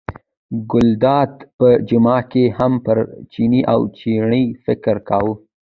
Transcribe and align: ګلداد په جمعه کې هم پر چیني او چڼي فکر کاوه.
ګلداد 0.71 1.33
په 1.57 1.67
جمعه 1.89 2.21
کې 2.31 2.43
هم 2.57 2.73
پر 2.85 2.97
چیني 3.31 3.61
او 3.73 3.79
چڼي 3.97 4.43
فکر 4.65 4.95
کاوه. 5.07 5.33